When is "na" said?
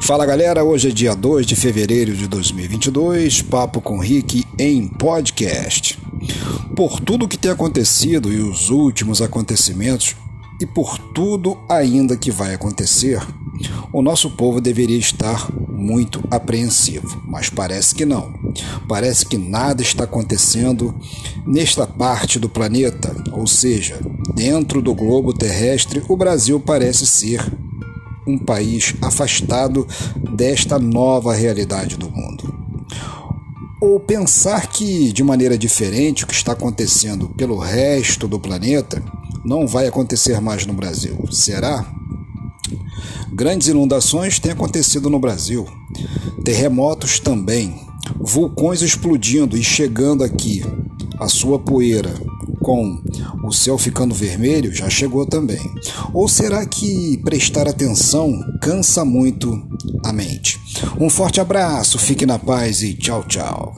62.26-62.40